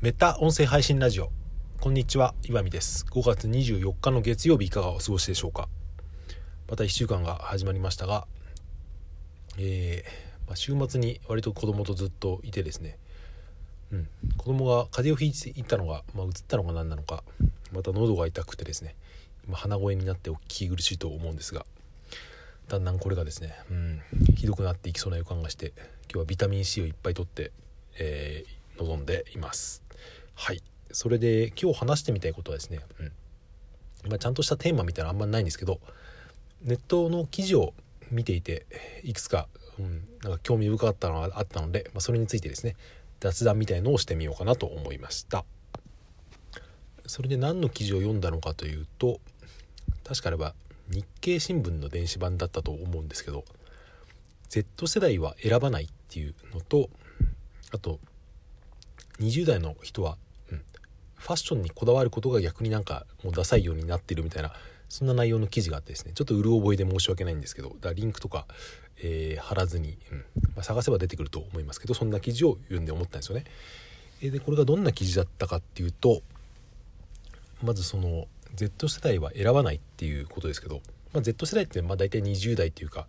[0.00, 1.32] メタ音声配信ラジオ。
[1.80, 3.04] こんにちは岩見です。
[3.10, 5.68] 5月24日の月曜日いかがお過ごしでしょうか。
[6.70, 8.28] また1週間が始まりましたが
[9.58, 12.96] えー、まあ、週末に割と子供とずっといてですね。
[13.90, 14.08] うん。
[14.36, 17.24] 子供が風邪をひいていったのが、まあ、ったのが何なのか
[17.72, 18.94] また喉が痛くてですね。
[19.48, 21.66] 今鼻声になってお聞き苦しいと思うんですが
[22.68, 24.02] だんだんこれがですね、うん、
[24.36, 25.72] ひどくなっていきそうな予感がして
[26.04, 27.50] 今日はビタミン C をいっぱいとって、
[27.98, 29.87] えー、臨んでいます。
[30.38, 30.62] はい。
[30.92, 34.10] それで今日話してみたいことはですね、うん。
[34.10, 35.80] まあ、ちゃんとしたテーマみたいなのあんまりないんですけど
[36.62, 37.74] ネットの記事を
[38.12, 38.64] 見ていて
[39.02, 39.48] いくつか,、
[39.80, 42.76] うん、なんか興味深かったのがあったので、まあ、それについてですね
[43.18, 45.44] 雑談みたいのをしてみようかなと思いました。
[47.04, 49.18] それで何の記事を読んだのかというと
[50.04, 50.54] 確かあれば
[50.88, 53.44] 日経新聞の電子版だったと思うんですけど
[54.50, 56.90] Z 世代は選ばないっていうのと
[57.72, 57.98] あと
[59.20, 60.16] 20代の人は、
[61.18, 64.52] ファッションにこだわることが逆になんかもうダサいようになってるみたいな
[64.88, 68.46] そんな内容の記事があってですねちょっとうる覚えで申し訳ないんですけどだリンクとか、
[69.02, 70.18] えー、貼らずに、うん
[70.54, 73.44] まあ、探せば出てくると思いますけどそんな記事を読んで思ったんですよね。
[74.20, 76.22] でこれがどんな記事だったかっていうと
[77.62, 80.80] まずその Z 世代は選ばないっていうことですけど、
[81.12, 83.06] まあ、Z 世代ってまあ大体20代っていうか、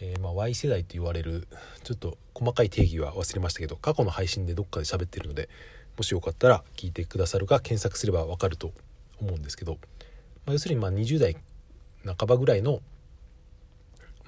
[0.00, 1.48] えー、ま Y 世代と言われる
[1.84, 5.48] ちょっと細かい定義は忘れましたけど過去の配信でどっかで喋ってるので
[5.96, 8.72] もしよかったら聞いてくださるか検索すれば分かると
[9.20, 9.78] 思うんですけど、ま
[10.48, 11.36] あ、要するにま20代
[12.04, 12.80] 半ばぐらいの、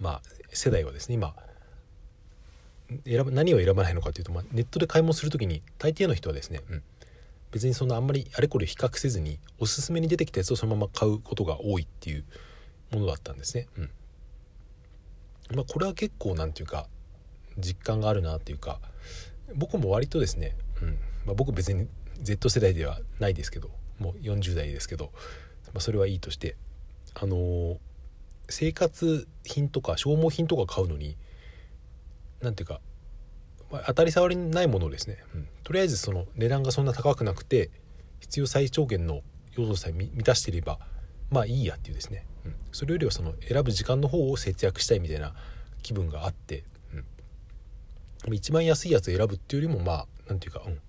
[0.00, 1.34] まあ、世代はですね今
[3.04, 6.82] 選ぶ何を選ばないのかというと、まあ、ネットで買い物する時に大抵の人はですね、うん
[7.50, 12.24] 別にそんなあんまりあれこれ比較せずにおすすめに出てきたやつをそのまま買うことが多いっていう
[12.92, 13.66] ものだったんですね。
[13.78, 13.90] うん
[15.54, 16.86] まあ、これは結構何て言うか
[17.56, 18.80] 実感があるなっていうか
[19.54, 21.86] 僕も割とですね、うんまあ、僕別に
[22.22, 25.12] Z 世代ではないですけどもう40代ですけど、
[25.66, 26.56] まあ、それはいいとして
[27.14, 27.78] あのー、
[28.48, 31.16] 生活品とか消耗品とか買うのに
[32.40, 32.80] 何ていうか
[33.70, 37.70] まあ、当たり障りないものですね、うん、とりあえずその値段がそんな高くなくて
[38.20, 39.20] 必要最小限の
[39.56, 40.78] 要素さえ満たしていれば
[41.30, 45.34] まあいいやっていうですね、うん、それよりはその選ぶ時間の方を節約したいみたいな
[45.82, 46.64] 気分があって、
[48.26, 50.80] うん、一番安いやつを選ぶっていうよりもまあ何て言うか、うん、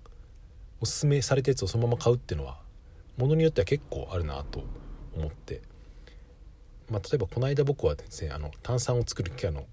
[0.80, 2.58] おすすめされたやつをそのまま買うっていうのは
[3.16, 4.64] ものによっては結構あるなと
[5.16, 5.62] 思って、
[6.90, 9.66] まあ、例えばこの間僕はですねあの炭酸を作る機械の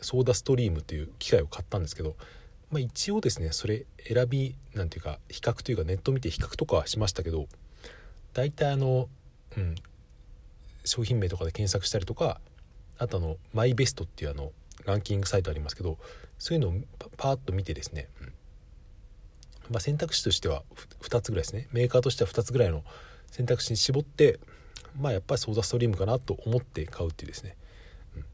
[0.00, 2.16] ソーダストリームという機械を買ったんですけど
[2.70, 7.48] まあ、一応ですねそれ選びなんていうか比較というかネット見て比較とかはしましたけど
[8.32, 9.08] 大体あの、
[9.56, 9.74] うん、
[10.84, 12.40] 商品名とかで検索したりとか
[12.98, 14.52] あとあのマイベストっていうあの
[14.84, 15.98] ランキングサイトありますけど
[16.38, 16.74] そういうのを
[17.16, 18.32] パーッと見てですね、うん
[19.70, 20.64] まあ、選択肢としては
[21.02, 21.68] 2つぐらいですね。
[21.72, 22.84] メーカーとしては2つぐらいの
[23.30, 24.40] 選択肢に絞って
[24.98, 27.56] まあやっぱりソーダストリームかなと思って買うっていうですね、
[28.16, 28.24] うん、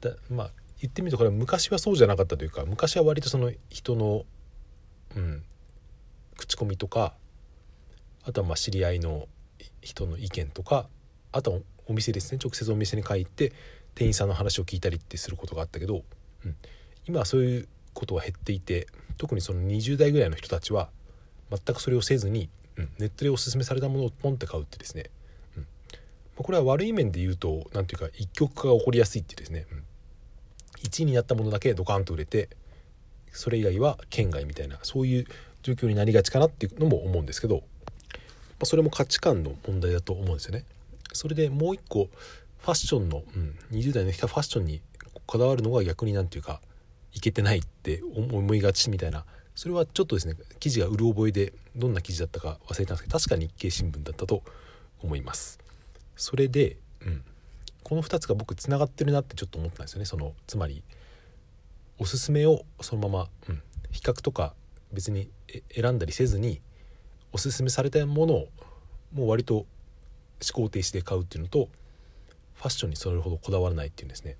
[0.00, 4.24] だまあ言ってみるとこれは昔はそうじゃなかったというか昔は割とその人の、
[5.14, 5.42] うん、
[6.36, 7.14] 口コミとか
[8.24, 9.28] あとはまあ知り合いの
[9.80, 10.88] 人の意見とか
[11.32, 12.40] あとはお店ですね。
[12.42, 13.52] 直接お店に帰って
[13.94, 16.02] 店員さんの話を聞いたりってすることがあったけど、
[16.44, 16.56] うん、
[17.06, 20.90] 今はそういうことは減っていて特にその20代ぐらいの人たちは
[21.50, 25.10] 全くそれをせずに、うん、ネットでおすすめされたものをポンって買うってですね、
[25.56, 25.62] うん。
[25.62, 25.66] ま
[26.40, 29.82] あ、これは悪い面で言うと何ていうか一極化が起こりやすいってですね、うん。
[30.82, 32.48] 1位になったものだけドカンと売れて
[33.32, 35.26] それ以外は県外みたいなそういう
[35.62, 37.62] 状況になりがちかなっていうのも思うんですけど、ま
[38.62, 40.64] あ、それも価値観の問題だと思うんですよね。
[41.12, 42.08] それでもう一個
[42.58, 44.80] ファッションの、うん、20代の人はファッションに
[45.26, 46.60] こだわるのが逆になんていうか
[47.12, 49.24] いけてないって思いがちみたいな。
[49.54, 54.42] それはちょっとですね記事がうる覚えでどんな記事だったか忘れたんですけど確か日経新聞だったと
[55.02, 55.58] 思います。
[56.16, 57.22] それで、うん。
[57.82, 60.06] この2つが僕つながってるなってちょっと思ったんですよね。
[60.06, 60.82] そのつまり
[61.98, 63.62] おすすめをそのまま、うん、
[63.92, 64.54] 比較とか
[64.92, 65.30] 別に
[65.74, 66.60] 選んだりせずに
[67.32, 68.48] おすすめされたものを
[69.12, 69.66] もう割と思
[70.52, 71.68] 考停止で買うっていうのと
[72.54, 74.36] ファッションにそれほどこだわらないっていうんですね。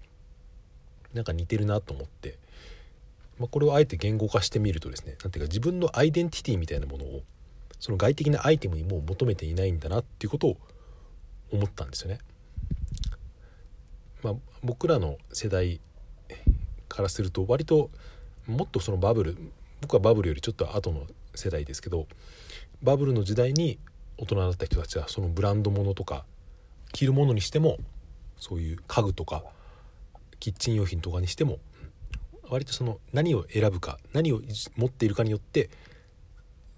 [1.15, 2.39] なんか似てるなと思って、
[3.39, 7.23] まあ、これをあえて言語化してみるとですね何ていうか自分のアイデンティティみたいなものを
[7.79, 10.57] その外的なアイテムにもう求めていないんだなっていうことを
[11.53, 12.19] 思ったんですよね。
[14.23, 15.81] まあ、僕らの世代
[16.89, 17.91] からすると割と
[18.47, 19.37] もっとそのバブル
[19.81, 22.07] 僕はバブルよりちょっと後の世代ですけど
[22.83, 23.79] バブルの時代に
[24.19, 26.25] 大人だった人たちはそのブランド物とか
[26.93, 27.77] 着るものにしても
[28.39, 29.45] そういう家具とか
[30.41, 31.59] キッチン用品とかにしても
[32.51, 34.41] 割とその何を選ぶか何を
[34.77, 35.71] 持っているかによって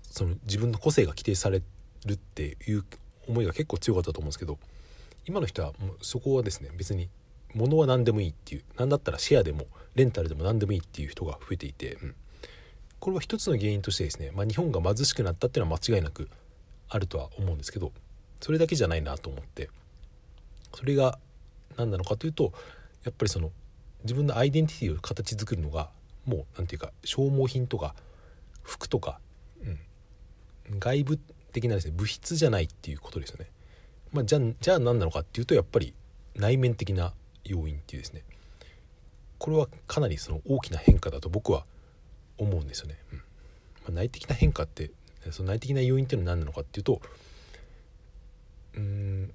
[0.02, 1.62] その自分の個性が規定され
[2.06, 2.84] るっていう
[3.28, 4.58] 思いが結構強かったと思うんですけど
[5.26, 7.08] 今の人はもうそこはですね別に
[7.54, 12.14] 物は何でもいいっていう何だったらシェアでもレンタルでも何でもいいっていう人が増えていて、うん、
[12.98, 16.28] これは一つの原因としてですね、まあ、日本が貧しくなったっていうのは間違いなく
[16.88, 17.92] あるとは思うんですけど
[18.40, 19.70] それだけじゃないなと思って
[20.74, 21.18] それが
[21.76, 22.52] 何なのかというと
[23.04, 23.50] やっぱりその
[24.04, 25.90] 自分のアイデンティティを形作るのが
[26.24, 27.94] もう何て言うか消耗品とか
[28.62, 29.20] 服とか、
[30.70, 31.18] うん、外部
[31.52, 33.50] 的なですね物質じゃないっていうことですよね。
[34.12, 35.94] まあ、じゃじゃあ何なのかっていうとやっぱり
[36.34, 37.12] 内面的な
[37.44, 38.22] 要因っていうですね
[39.38, 41.64] これはかなりその大きな変化だと僕は
[42.38, 42.98] 思うんですよね。
[43.12, 43.24] うんま
[43.88, 44.90] あ、内的な変化って
[45.30, 47.00] その内的な要因っていうのは何なのかっていうと
[48.76, 49.32] うん、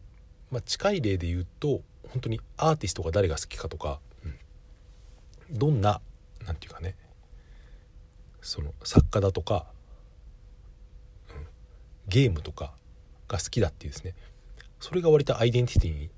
[0.51, 3.99] まあ、近い例で言うと本当にアーティストが誰が好きかとか、
[5.53, 6.01] どんな
[6.45, 6.95] 何て言うかね
[8.41, 9.65] その作家だとか、
[11.29, 11.45] うん、
[12.07, 12.73] ゲームとか
[13.27, 14.15] が好きだっていうですね
[14.79, 16.09] それが割とアイデンティティに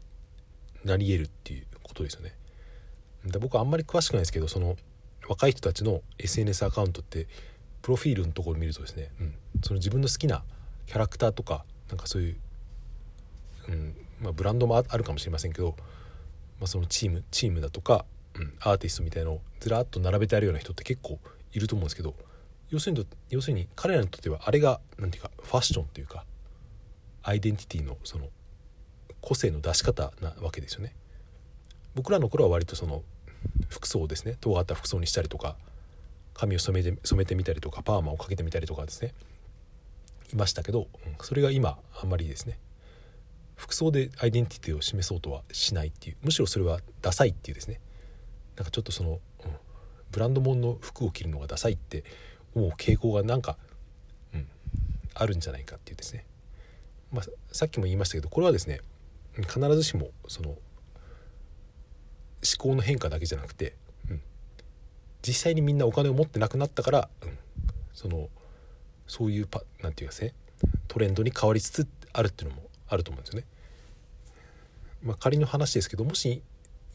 [0.84, 2.34] なり得るっていうことですよね。
[3.26, 4.76] で僕はあんまり詳しくないですけどその
[5.28, 7.28] 若い人たちの SNS アカウントって
[7.82, 10.44] プロフィールのところを見るとですね、うん、その自分の好きな
[10.86, 12.38] キャラクターとかなんかそういう、
[13.70, 15.76] うんまあ、ブランドもあるかもしれませんけど、
[16.60, 18.06] まあ、そのチームチームだとか、
[18.60, 21.20] アーティストみたいのをずらっと並べてあるような人って結構
[21.54, 22.16] いると思うんですけど
[22.70, 26.26] 要するに要するに彼らにとってはあれが何ていうかファッションというか
[27.24, 28.28] アイデンティティのその
[29.22, 30.94] 個性の出し方なわけですよね。
[31.96, 33.02] 僕らの頃は割とその
[33.70, 34.38] 服装をですね。
[34.40, 35.56] 尖った服装にしたりとか
[36.36, 39.14] 髪を染めて染めてみたりとかパーマをかけてみたりとかですね。
[40.32, 40.88] いましたけど、
[41.22, 42.60] それが今あんまりですね。
[43.56, 47.80] 服装でアイデンティティを示そうとはしないっていうむしろそれはダサいっていうですね。
[48.56, 49.20] なんかちょっとその、うん、
[50.12, 52.04] ブランド物の服を着るのがダサいって
[52.56, 53.58] 思う傾向がなんか、
[54.34, 54.48] うん、
[55.14, 56.26] あるんじゃないかっていうですね、
[57.12, 58.82] まあ、さっきも言いましたけどこれはですね
[59.36, 60.60] 必ずしもその思
[62.58, 63.76] 考の変化だけじゃなくて、
[64.10, 64.22] うん、
[65.22, 67.38] 実際にみんなお金を持ってなくなったから、うん、
[67.94, 68.30] その
[69.08, 70.34] そういうパなんていうかね
[70.88, 73.48] トレンドに変わりつつあるっていうのもあると思うんですよね。
[75.04, 76.42] まあ、仮の話ですけどもし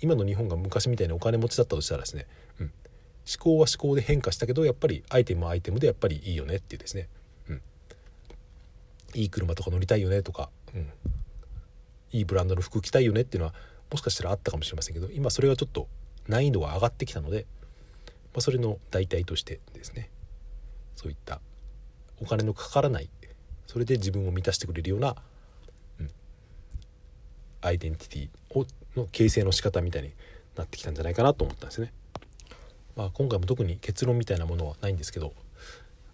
[0.01, 2.27] 今の日本が昔みたいにお金持ちだったとしたらですね、
[2.61, 2.73] うん、思
[3.39, 7.09] 考は思考で変化したけどやっぱりアイテムはアイテムでやっぱりいいよねっていうですね、
[7.49, 7.63] うん、
[9.15, 10.89] いい車とか乗りたいよねとか、うん、
[12.13, 13.55] いいブランドの服着たいよねっていうのは
[13.91, 15.89] もしかしたらあったかもしれませんけど今それはちょっと
[16.29, 17.47] 難易度が上がってきたので、
[18.07, 20.11] まあ、それの代替としてですね
[20.97, 21.41] そういった
[22.21, 23.09] お金のかからない
[23.71, 25.15] それで自分を満たしてくれるような、
[27.61, 28.67] アイデンティティを
[28.97, 30.13] の形成の仕方みたいに
[30.57, 31.93] なってきたんじゃないかなと思ったんですね。
[32.97, 35.33] まあ、今回も特に結論みたいなものはないんですけど、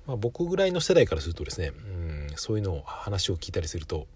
[0.07, 4.07] まあ、僕ぐらいの世代からするとですねうんそういうのを話を聞いたりすると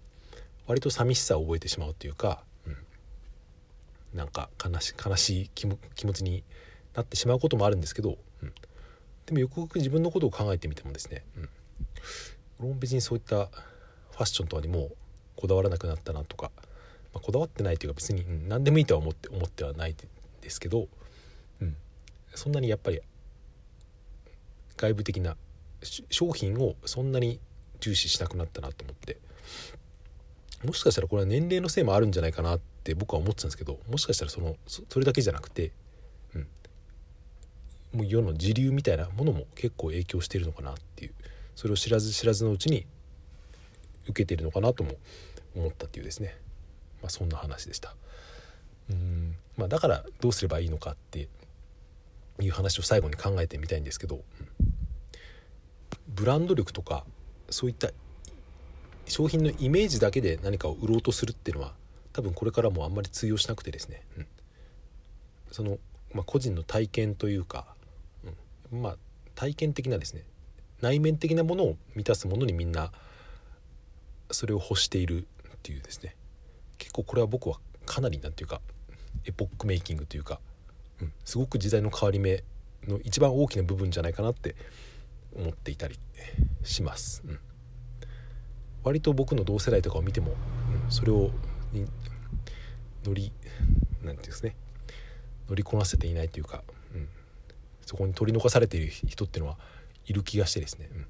[0.67, 5.77] 割と寂しさを覚えてしまうというか、うん、なんか悲し悲しい気持
[6.13, 6.43] ちに
[6.93, 8.53] なってしまうこともあるんですけど、うん、
[9.25, 11.49] でもよくよく自分のことを考えてみてもですね、うん、
[12.59, 13.47] 俺も別にそういった
[14.11, 14.91] ファッションとかにも
[15.35, 16.51] こだわらなくなったなとか、
[17.13, 19.95] まあ、こだわってないというか別に、何でもいいとは思って思ってはない
[20.41, 20.87] ですけど、
[21.61, 21.75] うん、
[22.33, 23.01] そんなにやっぱり
[24.77, 25.35] 外部的な
[26.09, 27.39] 商品をそんなに
[27.79, 29.17] 重視しなくなったなと思って。
[30.65, 35.71] もしかしたらこれは年齢のせいもあるんじゃないかなって僕は思ってたんですけどもしかしたらそのそれだけじゃなくて、
[36.35, 36.47] うん、
[37.93, 41.13] もう世の時流みたいなものも結構影響してるのかなっていう
[41.55, 42.85] それを知らず知らずのうちに
[44.07, 44.91] 受けてるのかなとも
[45.55, 46.35] 思ったっていうですね、
[47.01, 47.95] まあ、そんな話でした。
[48.89, 49.35] うん。
[49.57, 51.27] まあ、だからどうすればいいのかって
[52.39, 54.23] いう話を最後に考えてみたいんですけど、うん、
[56.07, 57.05] ブランド力とか
[57.49, 57.89] そういった
[59.05, 61.73] 商品のイメージだけで何かを売ろうとするっていうのは
[62.13, 64.27] 多分これからもあんまり通用しなくてですね、うん、
[65.51, 65.77] その、
[66.13, 67.65] まあ、個人の体験というか、
[68.71, 68.97] うん、まあ
[69.35, 70.23] 体験的なですね。
[70.81, 72.91] 内面的なものを満たすものにみんな
[74.31, 76.15] それを欲しているっていうですね。
[76.81, 78.59] 結構これは僕はかなりなんていうか
[79.25, 80.39] エポックメイキングというか、
[80.99, 82.43] うん、すごく時代の変わり目
[82.87, 84.55] の一番大きな部分じゃないかなって
[85.35, 85.99] 思っていたり
[86.63, 87.21] します。
[87.27, 87.39] うん。
[88.83, 90.33] 割と僕の同世代とかを見ても、
[90.85, 91.29] うん、それを
[93.05, 93.31] 乗り
[94.01, 94.55] 何て言うんですね
[95.47, 96.63] 乗りこなせていないというか、
[96.95, 97.07] うん、
[97.85, 99.57] そこに取り残されている人っていうのは
[100.07, 101.05] いる気がしてですね、うん、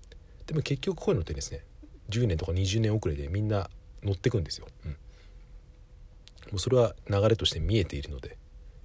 [0.48, 1.64] でも結局こういうのってですね
[2.10, 3.70] 10年とか20年遅れでみんな
[4.04, 4.96] 乗ってくんですよ、うん、
[6.52, 8.38] もうそれは流れとして見えているので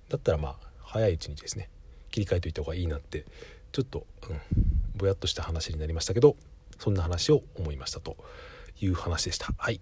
[0.09, 1.69] だったらまあ早いうちにですね
[2.11, 3.27] 切り替えといた方がいいなって
[3.73, 4.41] ちょっと、うん、
[4.95, 6.37] ぼやっとした話になりましたけど
[6.79, 8.17] そんな話を思いましたと
[8.81, 9.55] いう話でした。
[9.57, 9.81] はい。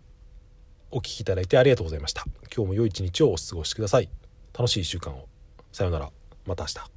[0.91, 2.25] お聴きいただいてありがとうございました。
[2.55, 4.09] 今日も良い一日をお過ごしください。
[4.57, 5.29] 楽しい1週間を。
[5.73, 6.11] さようなら。
[6.47, 6.94] また明日。